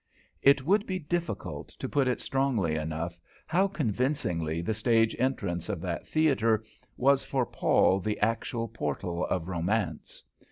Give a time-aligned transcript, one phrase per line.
[0.41, 5.79] It would be difficult to put it strongly enough how convincingly the stage entrance of
[5.81, 6.63] that theatre
[6.97, 10.23] was for Paul the actual portal of Romance.